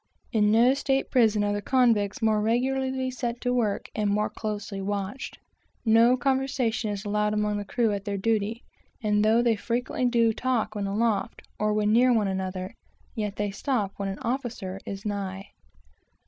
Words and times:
In 0.31 0.51
no 0.51 0.73
state 0.73 1.11
prison 1.11 1.43
are 1.43 1.53
the 1.53 1.61
convicts 1.61 2.23
more 2.23 2.41
regularly 2.41 3.11
set 3.11 3.39
to 3.41 3.53
work, 3.53 3.87
and 3.93 4.09
more 4.09 4.31
closely 4.31 4.81
watched. 4.81 5.37
No 5.85 6.17
conversation 6.17 6.89
is 6.89 7.05
allowed 7.05 7.35
among 7.35 7.59
the 7.59 7.65
crew 7.65 7.93
at 7.93 8.03
their 8.03 8.17
duty, 8.17 8.63
and 9.03 9.23
though 9.23 9.43
they 9.43 9.55
frequently 9.55 10.07
do 10.09 10.33
talk 10.33 10.73
when 10.73 10.87
aloft, 10.87 11.43
or 11.59 11.71
when 11.73 11.93
near 11.93 12.11
one 12.11 12.27
another, 12.27 12.73
yet 13.13 13.35
they 13.35 13.43
always 13.43 13.57
stop 13.57 13.91
when 13.97 14.09
an 14.09 14.17
officer 14.23 14.79
is 14.87 15.05
nigh. 15.05 15.51